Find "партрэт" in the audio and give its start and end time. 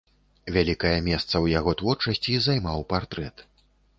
2.95-3.45